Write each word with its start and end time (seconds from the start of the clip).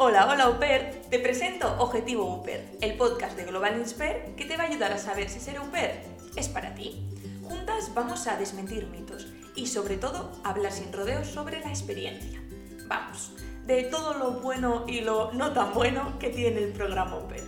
Hola, 0.00 0.28
hola 0.30 0.48
Uper, 0.48 1.02
te 1.10 1.18
presento 1.18 1.74
Objetivo 1.80 2.32
Uper, 2.32 2.64
el 2.80 2.96
podcast 2.96 3.36
de 3.36 3.46
Global 3.46 3.78
Insper 3.78 4.32
que 4.36 4.44
te 4.44 4.56
va 4.56 4.62
a 4.62 4.66
ayudar 4.68 4.92
a 4.92 4.98
saber 4.98 5.28
si 5.28 5.40
ser 5.40 5.58
Uper 5.58 6.04
es 6.36 6.48
para 6.48 6.72
ti. 6.76 7.04
Juntas 7.42 7.92
vamos 7.96 8.28
a 8.28 8.36
desmentir 8.36 8.86
mitos 8.86 9.26
y 9.56 9.66
sobre 9.66 9.96
todo 9.96 10.30
hablar 10.44 10.70
sin 10.70 10.92
rodeos 10.92 11.26
sobre 11.26 11.58
la 11.58 11.70
experiencia. 11.70 12.40
Vamos, 12.86 13.32
de 13.66 13.82
todo 13.82 14.14
lo 14.14 14.40
bueno 14.40 14.84
y 14.86 15.00
lo 15.00 15.32
no 15.32 15.52
tan 15.52 15.74
bueno 15.74 16.16
que 16.20 16.30
tiene 16.30 16.62
el 16.62 16.72
programa 16.72 17.18
Uper. 17.18 17.42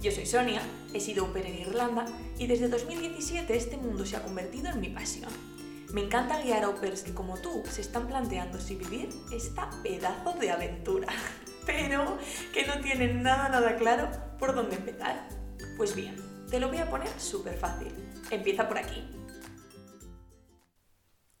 Yo 0.00 0.12
soy 0.12 0.26
Sonia, 0.26 0.62
he 0.94 1.00
sido 1.00 1.24
Uper 1.24 1.44
en 1.44 1.58
Irlanda 1.58 2.04
y 2.38 2.46
desde 2.46 2.68
2017 2.68 3.56
este 3.56 3.78
mundo 3.78 4.06
se 4.06 4.16
ha 4.16 4.22
convertido 4.22 4.70
en 4.70 4.78
mi 4.78 4.90
pasión. 4.90 5.32
Me 5.92 6.02
encanta 6.02 6.40
guiar 6.40 6.62
a 6.62 6.68
Upers 6.68 7.02
que 7.02 7.12
como 7.12 7.36
tú 7.38 7.64
se 7.68 7.80
están 7.80 8.06
planteando 8.06 8.60
si 8.60 8.76
vivir 8.76 9.08
esta 9.32 9.70
pedazo 9.82 10.34
de 10.34 10.52
aventura, 10.52 11.08
pero 11.66 12.18
que 12.52 12.66
no 12.66 12.80
tienen 12.80 13.22
nada 13.22 13.48
nada 13.48 13.76
claro 13.76 14.10
por 14.38 14.54
dónde 14.54 14.76
empezar. 14.76 15.28
Pues 15.76 15.94
bien, 15.94 16.16
te 16.50 16.60
lo 16.60 16.68
voy 16.68 16.78
a 16.78 16.90
poner 16.90 17.08
súper 17.18 17.56
fácil. 17.56 17.92
Empieza 18.30 18.68
por 18.68 18.78
aquí. 18.78 19.04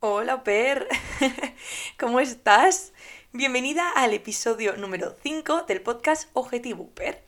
Hola 0.00 0.36
Uper, 0.36 0.88
¿cómo 1.98 2.20
estás? 2.20 2.92
Bienvenida 3.32 3.90
al 3.90 4.14
episodio 4.14 4.76
número 4.76 5.14
5 5.22 5.64
del 5.68 5.82
podcast 5.82 6.30
Objetivo 6.32 6.84
Uper, 6.84 7.22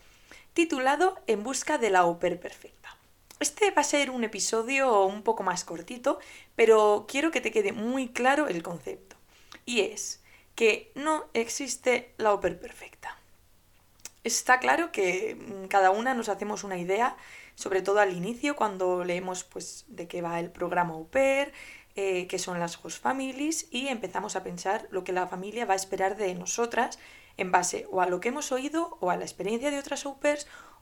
titulado 0.54 1.20
En 1.26 1.42
busca 1.42 1.76
de 1.76 1.90
la 1.90 2.06
Uper 2.06 2.40
perfecta. 2.40 2.96
Este 3.40 3.70
va 3.72 3.82
a 3.82 3.84
ser 3.84 4.10
un 4.10 4.24
episodio 4.24 5.04
un 5.04 5.22
poco 5.22 5.42
más 5.42 5.64
cortito, 5.64 6.18
pero 6.56 7.06
quiero 7.08 7.30
que 7.30 7.40
te 7.40 7.50
quede 7.50 7.72
muy 7.72 8.08
claro 8.08 8.48
el 8.48 8.62
concepto. 8.62 9.16
Y 9.66 9.80
es 9.80 10.21
que 10.54 10.92
no 10.94 11.24
existe 11.34 12.14
la 12.18 12.32
OPER 12.32 12.58
perfecta. 12.58 13.16
Está 14.24 14.60
claro 14.60 14.92
que 14.92 15.34
mm, 15.34 15.66
cada 15.66 15.90
una 15.90 16.14
nos 16.14 16.28
hacemos 16.28 16.64
una 16.64 16.78
idea, 16.78 17.16
sobre 17.54 17.82
todo 17.82 18.00
al 18.00 18.12
inicio, 18.12 18.54
cuando 18.54 19.04
leemos 19.04 19.44
pues, 19.44 19.84
de 19.88 20.06
qué 20.06 20.22
va 20.22 20.38
el 20.38 20.50
programa 20.50 20.94
OPER, 20.94 21.52
eh, 21.96 22.26
qué 22.28 22.38
son 22.38 22.58
las 22.60 22.82
host 22.82 23.02
families, 23.02 23.66
y 23.70 23.88
empezamos 23.88 24.36
a 24.36 24.42
pensar 24.42 24.86
lo 24.90 25.04
que 25.04 25.12
la 25.12 25.26
familia 25.26 25.66
va 25.66 25.74
a 25.74 25.76
esperar 25.76 26.16
de 26.16 26.34
nosotras 26.34 26.98
en 27.36 27.50
base 27.50 27.86
o 27.90 28.00
a 28.00 28.06
lo 28.06 28.20
que 28.20 28.28
hemos 28.28 28.52
oído 28.52 28.96
o 29.00 29.10
a 29.10 29.16
la 29.16 29.24
experiencia 29.24 29.70
de 29.70 29.78
otras 29.78 30.06
au 30.06 30.18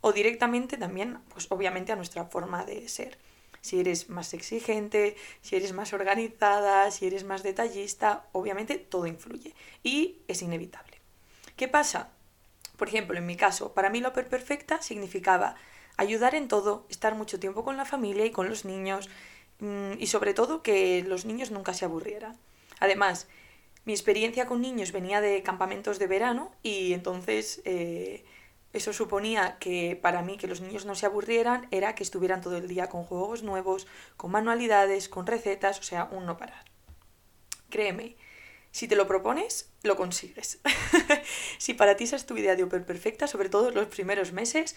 o 0.03 0.13
directamente 0.13 0.77
también, 0.77 1.19
pues 1.29 1.47
obviamente 1.51 1.93
a 1.93 1.97
nuestra 1.97 2.25
forma 2.25 2.65
de 2.65 2.89
ser. 2.89 3.19
Si 3.61 3.81
eres 3.81 4.09
más 4.09 4.33
exigente, 4.35 5.17
si 5.43 5.57
eres 5.57 5.73
más 5.73 5.93
organizada, 5.93 6.91
si 6.91 7.07
eres 7.07 7.25
más 7.25 7.43
detallista, 7.43 8.29
obviamente 8.33 8.79
todo 8.79 9.07
influye 9.07 9.55
y 9.83 10.19
es 10.29 10.43
inevitable. 10.43 10.99
¿Qué 11.57 11.69
pasa? 11.69 12.11
Por 12.77 12.89
ejemplo, 12.89 13.19
en 13.19 13.27
mi 13.27 13.37
caso, 13.37 13.75
para 13.75 13.91
mí 13.91 14.01
la 14.01 14.15
perfecta 14.15 14.81
significaba 14.81 15.57
ayudar 15.99 16.35
en 16.35 16.49
todo, 16.49 16.87
estar 16.89 17.15
mucho 17.15 17.39
tiempo 17.39 17.63
con 17.63 17.77
la 17.77 17.85
familia 17.85 18.25
y 18.25 18.31
con 18.31 18.49
los 18.49 18.65
niños 18.65 19.11
mm, 19.59 19.93
y 19.99 20.07
sobre 20.07 20.33
todo 20.33 20.63
que 20.63 21.03
los 21.03 21.27
niños 21.27 21.51
nunca 21.51 21.75
se 21.75 21.85
aburrieran. 21.85 22.39
Además, 22.79 23.29
mi 23.85 23.93
experiencia 23.93 24.47
con 24.47 24.63
niños 24.63 24.93
venía 24.93 25.21
de 25.21 25.43
campamentos 25.43 25.99
de 25.99 26.07
verano 26.07 26.53
y 26.63 26.95
entonces 26.95 27.61
eh, 27.67 28.25
eso 28.73 28.93
suponía 28.93 29.59
que 29.59 29.99
para 30.01 30.23
mí 30.23 30.37
que 30.37 30.47
los 30.47 30.61
niños 30.61 30.85
no 30.85 30.95
se 30.95 31.07
aburrieran 31.07 31.67
era 31.71 31.95
que 31.95 32.05
estuvieran 32.05 32.41
todo 32.41 32.57
el 32.57 32.69
día 32.69 32.89
con 32.89 33.03
juegos 33.05 33.43
nuevos, 33.43 33.87
con 34.17 34.31
manualidades, 34.31 35.09
con 35.09 35.27
recetas, 35.27 35.81
o 35.81 35.83
sea, 35.83 36.09
un 36.13 36.27
no 36.27 36.37
parar. 36.37 36.65
Créeme, 37.69 38.17
si 38.71 38.87
te 38.87 38.95
lo 38.95 39.09
propones, 39.09 39.71
lo 39.83 39.97
consigues. 39.97 40.61
si 41.59 41.75
para 41.75 41.97
ti 41.97 42.05
esa 42.05 42.17
es 42.17 42.27
tu 42.27 42.37
idea 42.37 42.55
de 42.55 42.67
perfecta, 42.67 43.27
sobre 43.27 43.49
todo 43.49 43.73
los 43.73 43.89
primeros 43.89 44.33
meses, 44.33 44.77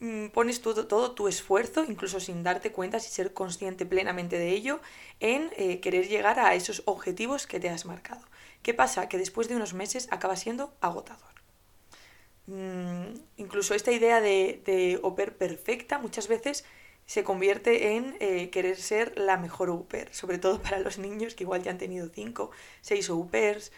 mm, 0.00 0.28
pones 0.28 0.62
todo, 0.62 0.86
todo, 0.86 1.12
tu 1.12 1.28
esfuerzo, 1.28 1.84
incluso 1.84 2.20
sin 2.20 2.42
darte 2.42 2.72
cuenta, 2.72 3.00
sin 3.00 3.12
ser 3.12 3.34
consciente 3.34 3.84
plenamente 3.84 4.38
de 4.38 4.50
ello, 4.52 4.80
en 5.20 5.50
eh, 5.58 5.80
querer 5.80 6.08
llegar 6.08 6.40
a 6.40 6.54
esos 6.54 6.82
objetivos 6.86 7.46
que 7.46 7.60
te 7.60 7.68
has 7.68 7.84
marcado. 7.84 8.22
¿Qué 8.62 8.72
pasa? 8.72 9.08
Que 9.10 9.18
después 9.18 9.48
de 9.48 9.56
unos 9.56 9.74
meses 9.74 10.08
acaba 10.10 10.36
siendo 10.36 10.74
agotador. 10.80 11.45
Mm, 12.46 13.14
incluso 13.36 13.74
esta 13.74 13.92
idea 13.92 14.20
de, 14.20 14.62
de 14.64 15.00
oper 15.02 15.36
perfecta 15.36 15.98
muchas 15.98 16.28
veces 16.28 16.64
se 17.06 17.24
convierte 17.24 17.96
en 17.96 18.16
eh, 18.20 18.50
querer 18.50 18.76
ser 18.76 19.16
la 19.18 19.36
mejor 19.36 19.70
UPER, 19.70 20.12
sobre 20.12 20.38
todo 20.38 20.60
para 20.62 20.78
los 20.80 20.98
niños 20.98 21.34
que 21.34 21.44
igual 21.44 21.62
ya 21.62 21.70
han 21.70 21.78
tenido 21.78 22.08
5, 22.08 22.50
6 22.82 23.10
UPERs, 23.10 23.72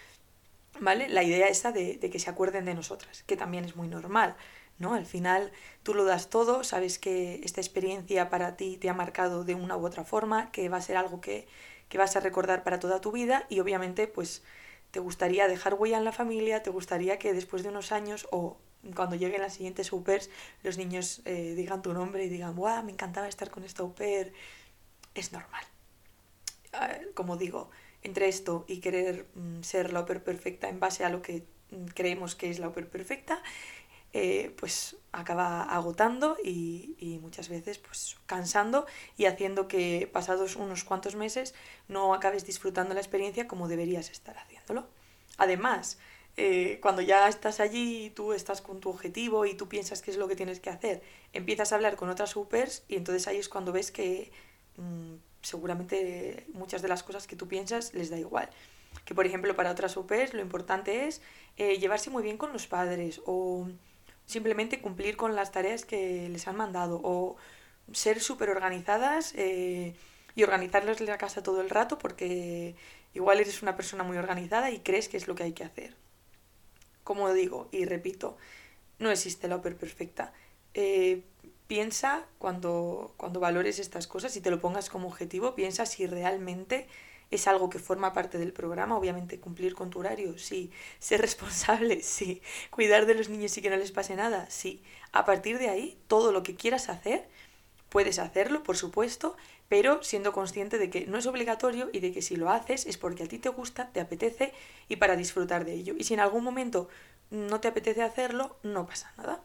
¿vale? 0.81 1.09
La 1.09 1.23
idea 1.23 1.49
esa 1.49 1.73
de, 1.73 1.99
de, 1.99 2.11
que 2.11 2.19
se 2.19 2.31
acuerden 2.31 2.65
de 2.65 2.75
nosotras, 2.75 3.23
que 3.25 3.37
también 3.37 3.65
es 3.65 3.77
muy 3.77 3.89
normal, 3.89 4.37
¿no? 4.79 4.95
Al 4.95 5.07
final 5.07 5.53
tú 5.83 5.95
lo 5.95 6.05
das 6.05 6.31
todo, 6.31 6.65
sabes 6.65 6.99
que 6.99 7.41
esta 7.45 7.61
experiencia 7.61 8.31
para 8.31 8.57
ti 8.57 8.77
te 8.79 8.89
ha 8.89 8.95
marcado 8.95 9.45
de 9.45 9.55
una 9.55 9.77
u 9.77 9.87
otra 9.87 10.05
forma, 10.05 10.51
que 10.51 10.69
va 10.69 10.79
a 10.79 10.83
ser 10.83 10.97
algo 10.97 11.21
que, 11.21 11.47
que 11.89 11.99
vas 11.99 12.17
a 12.17 12.21
recordar 12.21 12.65
para 12.65 12.79
toda 12.79 13.01
tu 13.01 13.13
vida 13.13 13.47
y 13.49 13.61
obviamente 13.61 14.07
pues 14.07 14.43
te 14.91 15.01
gustaría 15.01 15.49
dejar 15.49 15.75
huella 15.75 15.99
en 15.99 16.05
la 16.05 16.13
familia, 16.13 16.63
te 16.63 16.71
gustaría 16.71 17.19
que 17.19 17.35
después 17.35 17.63
de 17.63 17.69
unos 17.69 17.93
años 17.93 18.27
o 18.31 18.57
cuando 18.95 19.17
lleguen 19.17 19.43
las 19.43 19.55
siguientes 19.55 19.89
supers 19.89 20.31
los 20.63 20.79
niños 20.79 21.21
eh, 21.25 21.55
digan 21.57 21.83
tu 21.83 21.93
nombre 21.93 22.25
y 22.25 22.29
digan, 22.29 22.55
¡guau! 22.55 22.85
Me 22.85 22.93
encantaba 22.93 23.29
estar 23.29 23.51
con 23.51 23.65
esta 23.65 23.83
UPER. 23.83 24.33
Es 25.15 25.33
normal. 25.33 25.65
Como 27.15 27.37
digo, 27.37 27.71
entre 28.03 28.29
esto 28.29 28.65
y 28.69 28.81
querer 28.81 29.27
mm, 29.35 29.63
ser 29.63 29.93
la 29.93 30.03
UPER 30.03 30.23
perfecta 30.23 30.69
en 30.69 30.79
base 30.79 31.05
a 31.05 31.11
lo 31.11 31.23
que 31.23 31.45
mm, 31.71 31.87
creemos 31.87 32.37
que 32.37 32.51
es 32.51 32.59
la 32.59 32.69
UPER 32.69 32.89
perfecta, 32.89 33.43
eh, 34.13 34.55
pues 34.59 34.97
acaba 35.13 35.63
agotando 35.63 36.37
y, 36.43 36.95
y, 36.99 37.19
muchas 37.19 37.49
veces 37.49 37.79
pues 37.79 38.17
cansando 38.27 38.87
y 39.17 39.27
haciendo 39.27 39.69
que 39.69 40.09
pasados 40.13 40.57
unos 40.57 40.85
cuantos 40.85 41.15
meses 41.15 41.55
no 41.89 42.15
acabes 42.15 42.47
disfrutando 42.47 42.95
la 42.95 43.01
experiencia 43.01 43.47
como 43.47 43.69
deberías 43.69 44.11
estar 44.11 44.39
haciéndolo. 44.39 44.87
Además, 45.37 45.99
eh, 46.41 46.79
cuando 46.81 47.03
ya 47.03 47.29
estás 47.29 47.59
allí 47.59 48.05
y 48.07 48.11
tú 48.11 48.33
estás 48.33 48.63
con 48.63 48.79
tu 48.79 48.91
objetivo 48.91 49.45
y 49.45 49.55
tú 49.55 49.69
piensas 49.69 50.03
qué 50.03 50.13
es 50.13 50.17
lo 50.17 50.29
que 50.29 50.37
tienes 50.37 50.61
que 50.61 50.71
hacer, 50.71 51.03
empiezas 51.33 51.73
a 51.73 51.75
hablar 51.75 51.97
con 51.97 52.09
otras 52.11 52.31
supers 52.31 52.85
y 52.87 52.95
entonces 52.95 53.27
ahí 53.27 53.39
es 53.39 53.49
cuando 53.49 53.73
ves 53.73 53.91
que 53.91 54.31
mm, 54.77 55.15
seguramente 55.43 56.47
muchas 56.53 56.81
de 56.81 56.87
las 56.87 57.03
cosas 57.03 57.27
que 57.27 57.35
tú 57.35 57.49
piensas 57.49 57.93
les 57.93 58.09
da 58.09 58.19
igual. 58.19 58.49
Que 59.05 59.17
por 59.17 59.27
ejemplo 59.27 59.57
para 59.57 59.73
otras 59.73 59.91
supers 59.91 60.33
lo 60.33 60.41
importante 60.41 61.09
es 61.09 61.23
eh, 61.57 61.79
llevarse 61.79 62.09
muy 62.09 62.23
bien 62.23 62.39
con 62.39 62.53
los 62.53 62.69
padres 62.69 63.21
o 63.27 63.69
simplemente 64.29 64.81
cumplir 64.81 65.17
con 65.17 65.35
las 65.35 65.51
tareas 65.51 65.85
que 65.85 66.29
les 66.29 66.47
han 66.47 66.57
mandado 66.57 67.01
o 67.03 67.37
ser 67.93 68.21
súper 68.21 68.51
organizadas 68.51 69.33
eh, 69.35 69.97
y 70.37 70.45
organizarles 70.45 71.01
la 71.01 71.19
casa 71.19 71.43
todo 71.43 71.61
el 71.61 71.71
rato 71.71 71.99
porque 71.99 72.77
igual 73.15 73.41
eres 73.41 73.63
una 73.63 73.75
persona 73.75 74.05
muy 74.05 74.19
organizada 74.19 74.71
y 74.71 74.79
crees 74.79 75.09
que 75.09 75.17
es 75.17 75.27
lo 75.27 75.35
que 75.35 75.43
hay 75.43 75.53
que 75.53 75.65
hacer 75.65 75.97
como 77.09 77.33
digo 77.33 77.71
y 77.73 77.87
repito, 77.87 78.37
no 78.99 79.11
existe 79.11 79.49
la 79.49 79.57
OPER 79.57 79.77
perfecta. 79.77 80.35
Eh, 80.75 81.23
piensa 81.67 82.27
cuando, 82.39 83.15
cuando 83.17 83.41
valores 83.41 83.79
estas 83.79 84.07
cosas 84.07 84.37
y 84.37 84.43
te 84.43 84.51
lo 84.51 84.61
pongas 84.61 84.91
como 84.91 85.09
objetivo, 85.09 85.55
piensa 85.55 85.87
si 85.87 86.07
realmente 86.07 86.87
es 87.31 87.47
algo 87.47 87.71
que 87.71 87.79
forma 87.79 88.13
parte 88.13 88.39
del 88.39 88.53
programa, 88.53 88.97
obviamente 88.97 89.41
cumplir 89.41 89.75
con 89.75 89.91
tu 89.91 90.01
horario, 90.01 90.39
sí, 90.39 90.71
ser 90.99 91.21
responsable, 91.21 92.03
sí, 92.03 92.43
cuidar 92.71 93.07
de 93.07 93.15
los 93.15 93.29
niños 93.29 93.57
y 93.57 93.63
que 93.63 93.71
no 93.71 93.77
les 93.77 93.93
pase 93.93 94.17
nada, 94.17 94.49
sí. 94.51 94.83
A 95.13 95.25
partir 95.25 95.59
de 95.59 95.69
ahí, 95.69 95.99
todo 96.07 96.33
lo 96.33 96.43
que 96.43 96.55
quieras 96.55 96.89
hacer, 96.89 97.29
puedes 97.89 98.19
hacerlo, 98.19 98.63
por 98.63 98.77
supuesto, 98.77 99.37
pero 99.69 100.03
siendo 100.03 100.33
consciente 100.33 100.79
de 100.79 100.91
que 100.91 101.07
no 101.07 101.19
es 101.19 101.27
obligatorio 101.27 101.91
y 101.93 102.01
de 102.01 102.13
que 102.13 102.23
si 102.23 102.37
lo 102.37 102.51
haces 102.51 102.87
es 102.87 102.97
porque 102.97 103.25
a 103.25 103.29
ti 103.29 103.39
te 103.39 103.49
gusta, 103.51 103.91
te 103.93 104.01
apetece 104.01 104.53
y 104.89 104.97
para 104.97 105.17
disfrutar 105.17 105.65
de 105.65 105.75
ello. 105.75 105.95
Y 105.99 106.05
si 106.05 106.15
en 106.15 106.21
algún 106.21 106.45
momento 106.45 106.89
no 107.31 107.61
te 107.61 107.69
apetece 107.69 108.03
hacerlo, 108.03 108.57
no 108.63 108.87
pasa 108.87 109.13
nada. 109.19 109.43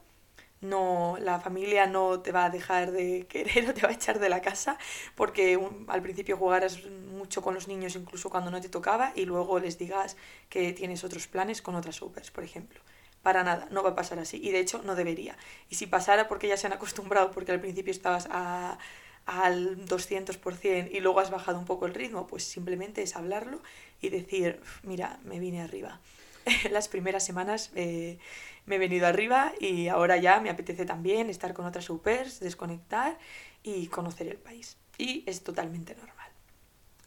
No, 0.63 1.17
la 1.19 1.41
familia 1.41 1.87
no 1.87 2.21
te 2.21 2.31
va 2.31 2.45
a 2.45 2.49
dejar 2.49 2.91
de 2.91 3.27
querer 3.27 3.69
o 3.69 3.73
te 3.73 3.81
va 3.81 3.89
a 3.89 3.93
echar 3.93 4.19
de 4.19 4.29
la 4.29 4.41
casa 4.41 4.77
porque 5.15 5.59
al 5.87 6.01
principio 6.01 6.37
jugaras 6.37 6.83
mucho 6.85 7.41
con 7.41 7.53
los 7.53 7.67
niños 7.67 7.95
incluso 7.95 8.29
cuando 8.29 8.49
no 8.49 8.61
te 8.61 8.69
tocaba 8.69 9.11
y 9.13 9.25
luego 9.25 9.59
les 9.59 9.77
digas 9.77 10.15
que 10.49 10.71
tienes 10.71 11.03
otros 11.03 11.27
planes 11.27 11.61
con 11.61 11.75
otras 11.75 11.97
supers, 11.97 12.31
por 12.31 12.43
ejemplo. 12.43 12.79
Para 13.21 13.43
nada, 13.43 13.67
no 13.71 13.83
va 13.83 13.91
a 13.91 13.95
pasar 13.95 14.19
así 14.19 14.39
y 14.41 14.51
de 14.51 14.59
hecho 14.59 14.81
no 14.83 14.95
debería. 14.95 15.37
Y 15.69 15.75
si 15.75 15.85
pasara 15.85 16.27
porque 16.27 16.47
ya 16.47 16.57
se 16.57 16.67
han 16.67 16.73
acostumbrado 16.73 17.31
porque 17.31 17.51
al 17.51 17.59
principio 17.59 17.91
estabas 17.91 18.27
a 18.31 18.77
al 19.25 19.85
200% 19.85 20.89
y 20.91 20.99
luego 20.99 21.19
has 21.19 21.31
bajado 21.31 21.57
un 21.57 21.65
poco 21.65 21.85
el 21.85 21.93
ritmo, 21.93 22.27
pues 22.27 22.43
simplemente 22.43 23.01
es 23.01 23.15
hablarlo 23.15 23.61
y 24.01 24.09
decir, 24.09 24.59
mira, 24.83 25.19
me 25.23 25.39
vine 25.39 25.61
arriba. 25.61 25.99
Las 26.71 26.87
primeras 26.87 27.25
semanas 27.25 27.71
eh, 27.75 28.17
me 28.65 28.75
he 28.75 28.79
venido 28.79 29.07
arriba 29.07 29.53
y 29.59 29.87
ahora 29.87 30.17
ya 30.17 30.39
me 30.39 30.49
apetece 30.49 30.85
también 30.85 31.29
estar 31.29 31.53
con 31.53 31.65
otras 31.65 31.85
supers, 31.85 32.39
desconectar 32.39 33.17
y 33.63 33.87
conocer 33.87 34.27
el 34.27 34.37
país. 34.37 34.77
Y 34.97 35.23
es 35.25 35.43
totalmente 35.43 35.95
normal. 35.95 36.29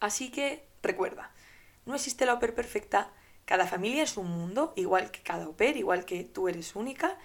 Así 0.00 0.30
que 0.30 0.66
recuerda, 0.82 1.32
no 1.84 1.94
existe 1.94 2.26
la 2.26 2.34
OPER 2.34 2.54
perfecta, 2.54 3.12
Cada 3.44 3.68
familia 3.68 4.02
es 4.02 4.16
un 4.16 4.28
mundo, 4.28 4.72
igual 4.74 5.12
que 5.12 5.22
cada 5.22 5.44
au 5.44 5.54
igual 5.60 6.04
que 6.04 6.24
tú 6.24 6.48
eres 6.48 6.74
única. 6.74 7.16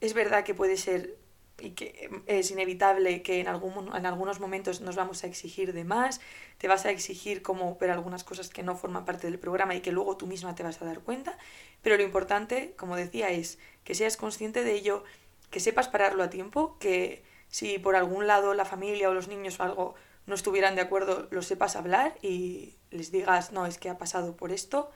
Es 0.00 0.14
verdad 0.14 0.44
que 0.44 0.54
puede 0.54 0.76
ser 0.76 1.16
y 1.58 1.70
que 1.70 2.10
es 2.26 2.50
inevitable 2.50 3.22
que 3.22 3.40
en, 3.40 3.48
algún, 3.48 3.94
en 3.94 4.06
algunos 4.06 4.40
momentos 4.40 4.80
nos 4.80 4.96
vamos 4.96 5.24
a 5.24 5.26
exigir 5.26 5.72
de 5.72 5.84
más, 5.84 6.20
te 6.58 6.68
vas 6.68 6.84
a 6.84 6.90
exigir 6.90 7.42
como 7.42 7.76
ver 7.78 7.90
algunas 7.90 8.24
cosas 8.24 8.48
que 8.50 8.62
no 8.62 8.76
forman 8.76 9.04
parte 9.04 9.26
del 9.26 9.38
programa 9.38 9.74
y 9.74 9.80
que 9.80 9.92
luego 9.92 10.16
tú 10.16 10.26
misma 10.26 10.54
te 10.54 10.62
vas 10.62 10.80
a 10.82 10.84
dar 10.84 11.00
cuenta, 11.00 11.38
pero 11.82 11.96
lo 11.96 12.02
importante, 12.02 12.74
como 12.76 12.96
decía, 12.96 13.30
es 13.30 13.58
que 13.84 13.94
seas 13.94 14.16
consciente 14.16 14.64
de 14.64 14.74
ello, 14.74 15.04
que 15.50 15.60
sepas 15.60 15.88
pararlo 15.88 16.22
a 16.22 16.30
tiempo, 16.30 16.76
que 16.78 17.24
si 17.48 17.78
por 17.78 17.96
algún 17.96 18.26
lado 18.26 18.54
la 18.54 18.64
familia 18.64 19.08
o 19.08 19.14
los 19.14 19.28
niños 19.28 19.58
o 19.60 19.62
algo 19.62 19.94
no 20.26 20.34
estuvieran 20.34 20.74
de 20.74 20.82
acuerdo, 20.82 21.28
lo 21.30 21.40
sepas 21.40 21.76
hablar 21.76 22.16
y 22.20 22.74
les 22.90 23.12
digas, 23.12 23.52
no, 23.52 23.64
es 23.64 23.78
que 23.78 23.88
ha 23.88 23.96
pasado 23.96 24.36
por 24.36 24.52
esto, 24.52 24.90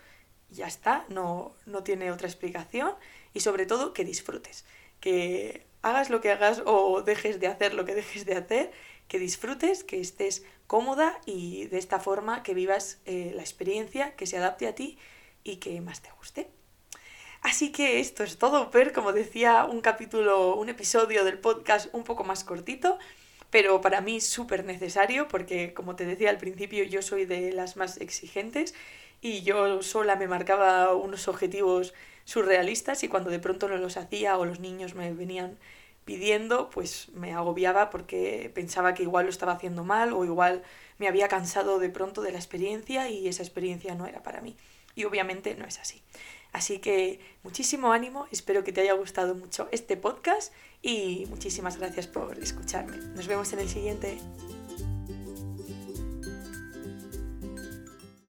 ya 0.51 0.67
está, 0.67 1.05
no, 1.09 1.55
no 1.67 1.85
tiene 1.85 2.11
otra 2.11 2.27
explicación 2.27 2.93
y 3.33 3.41
sobre 3.41 3.67
todo 3.67 3.93
que 3.93 4.05
disfrutes, 4.05 4.65
que 4.99 5.70
hagas 5.82 6.11
lo 6.11 6.21
que 6.21 6.31
hagas 6.31 6.62
o 6.67 7.03
dejes 7.03 7.41
de 7.41 7.47
hacer 7.47 7.75
lo 7.75 7.85
que 7.85 7.94
dejes 7.94 8.27
de 8.27 8.35
hacer, 8.35 8.73
que 9.09 9.19
disfrutes, 9.19 9.85
que 9.85 10.00
estés 10.00 10.44
cómoda 10.67 11.19
y 11.27 11.67
de 11.67 11.79
esta 11.79 11.99
forma 11.99 12.43
que 12.43 12.55
vivas 12.55 13.00
eh, 13.06 13.32
la 13.35 13.43
experiencia, 13.43 14.15
que 14.15 14.27
se 14.27 14.37
adapte 14.37 14.67
a 14.69 14.75
ti 14.75 14.99
y 15.43 15.56
que 15.56 15.81
más 15.81 16.00
te 16.00 16.11
guste. 16.19 16.49
Así 17.43 17.73
que 17.73 18.00
esto 18.00 18.23
es 18.23 18.38
todo, 18.38 18.71
Per, 18.71 18.93
como 18.93 19.12
decía, 19.12 19.65
un 19.65 19.81
capítulo, 19.81 20.56
un 20.56 20.69
episodio 20.69 21.25
del 21.25 21.38
podcast 21.38 21.88
un 21.94 22.05
poco 22.05 22.23
más 22.23 22.44
cortito, 22.44 22.99
pero 23.50 23.81
para 23.81 24.00
mí 24.00 24.21
súper 24.21 24.65
necesario 24.65 25.26
porque, 25.26 25.73
como 25.73 25.97
te 25.97 26.05
decía 26.05 26.31
al 26.31 26.38
principio, 26.38 26.85
yo 26.85 27.00
soy 27.03 27.25
de 27.25 27.53
las 27.53 27.76
más 27.76 27.97
exigentes 27.97 28.75
y 29.23 29.43
yo 29.43 29.83
sola 29.83 30.17
me 30.17 30.29
marcaba 30.29 30.94
unos 30.94 31.29
objetivos 31.29 31.94
surrealistas 32.31 33.03
y 33.03 33.09
cuando 33.09 33.29
de 33.29 33.41
pronto 33.41 33.69
no 33.69 33.77
los 33.77 33.97
hacía 33.97 34.38
o 34.38 34.44
los 34.44 34.61
niños 34.61 34.94
me 34.94 35.12
venían 35.12 35.59
pidiendo, 36.05 36.71
pues 36.71 37.09
me 37.12 37.35
agobiaba 37.35 37.91
porque 37.91 38.53
pensaba 38.55 38.94
que 38.94 39.03
igual 39.03 39.25
lo 39.25 39.31
estaba 39.31 39.53
haciendo 39.53 39.82
mal 39.82 40.12
o 40.12 40.25
igual 40.25 40.62
me 40.99 41.09
había 41.09 41.27
cansado 41.27 41.81
de 41.81 41.91
pronto 41.91 42.23
de 42.23 42.31
la 42.31 42.38
experiencia 42.38 43.09
y 43.09 43.27
esa 43.27 43.43
experiencia 43.43 43.97
no 43.97 44.06
era 44.06 44.23
para 44.23 44.41
mí. 44.43 44.56
Y 44.94 45.05
obviamente 45.05 45.56
no 45.56 45.65
es 45.65 45.81
así. 45.81 46.03
Así 46.53 46.79
que 46.79 47.19
muchísimo 47.43 47.93
ánimo, 47.93 48.29
espero 48.31 48.62
que 48.62 48.73
te 48.73 48.81
haya 48.81 48.93
gustado 48.93 49.35
mucho 49.35 49.69
este 49.73 49.97
podcast 49.97 50.53
y 50.83 51.26
muchísimas 51.31 51.79
gracias 51.79 52.06
por 52.06 52.38
escucharme. 52.38 52.97
Nos 52.97 53.26
vemos 53.26 53.53
en 53.53 53.59
el 53.59 53.69
siguiente. 53.69 54.19